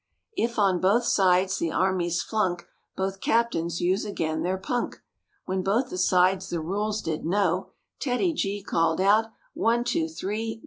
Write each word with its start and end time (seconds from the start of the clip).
If 0.35 0.57
on 0.57 0.81
both 0.81 1.03
sides 1.03 1.59
the 1.59 1.71
armies 1.71 2.23
flunk 2.23 2.67
Both 2.97 3.21
captains 3.21 3.81
use 3.81 4.03
again 4.03 4.41
their 4.41 4.57
punk." 4.57 4.99
When 5.45 5.61
both 5.61 5.91
the 5.91 5.97
sides 5.99 6.49
the 6.49 6.59
rules 6.59 7.03
did 7.03 7.23
know 7.23 7.69
TEDDY 7.99 8.33
G 8.33 8.63
called 8.63 8.99
out, 8.99 9.25
"One! 9.53 9.83
two! 9.83 10.07
three! 10.09 10.59